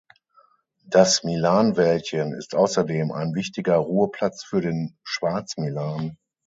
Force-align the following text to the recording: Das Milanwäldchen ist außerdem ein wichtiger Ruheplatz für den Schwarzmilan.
Das 0.87 1.23
Milanwäldchen 1.23 2.33
ist 2.33 2.55
außerdem 2.55 3.11
ein 3.11 3.35
wichtiger 3.35 3.75
Ruheplatz 3.77 4.43
für 4.43 4.59
den 4.59 4.97
Schwarzmilan. 5.03 6.17